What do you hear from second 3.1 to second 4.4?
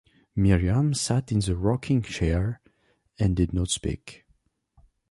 and did not speak.